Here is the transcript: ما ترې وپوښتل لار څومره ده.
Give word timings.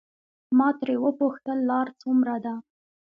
ما 0.57 0.69
ترې 0.79 0.95
وپوښتل 1.05 1.57
لار 1.69 1.87
څومره 2.01 2.35
ده. 2.45 2.53